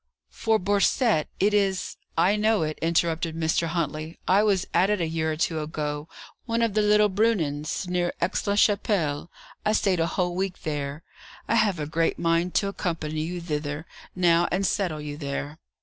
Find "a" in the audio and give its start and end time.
4.99-5.05, 9.99-10.07, 11.79-11.85